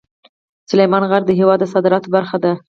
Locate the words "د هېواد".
1.25-1.59